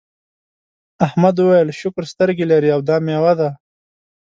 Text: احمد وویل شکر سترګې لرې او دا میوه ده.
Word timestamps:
احمد 1.05 1.35
وویل 1.39 1.69
شکر 1.81 2.03
سترګې 2.13 2.45
لرې 2.51 2.69
او 2.75 2.81
دا 2.89 2.97
میوه 3.05 3.33
ده. 3.39 3.49